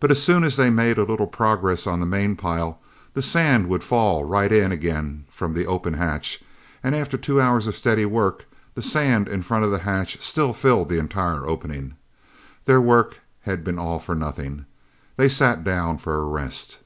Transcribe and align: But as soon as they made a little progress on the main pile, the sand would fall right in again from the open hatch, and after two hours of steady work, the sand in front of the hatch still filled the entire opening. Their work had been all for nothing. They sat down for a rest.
But 0.00 0.10
as 0.10 0.20
soon 0.20 0.42
as 0.42 0.56
they 0.56 0.70
made 0.70 0.98
a 0.98 1.04
little 1.04 1.28
progress 1.28 1.86
on 1.86 2.00
the 2.00 2.04
main 2.04 2.34
pile, 2.34 2.80
the 3.14 3.22
sand 3.22 3.68
would 3.68 3.84
fall 3.84 4.24
right 4.24 4.50
in 4.50 4.72
again 4.72 5.24
from 5.28 5.54
the 5.54 5.68
open 5.68 5.94
hatch, 5.94 6.40
and 6.82 6.96
after 6.96 7.16
two 7.16 7.40
hours 7.40 7.68
of 7.68 7.76
steady 7.76 8.04
work, 8.04 8.46
the 8.74 8.82
sand 8.82 9.28
in 9.28 9.40
front 9.42 9.64
of 9.64 9.70
the 9.70 9.78
hatch 9.86 10.20
still 10.20 10.52
filled 10.52 10.88
the 10.88 10.98
entire 10.98 11.46
opening. 11.46 11.94
Their 12.64 12.80
work 12.80 13.20
had 13.42 13.62
been 13.62 13.78
all 13.78 14.00
for 14.00 14.16
nothing. 14.16 14.66
They 15.16 15.28
sat 15.28 15.62
down 15.62 15.98
for 15.98 16.16
a 16.20 16.24
rest. 16.24 16.78